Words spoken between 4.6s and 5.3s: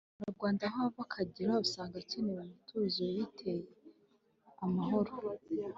amahoro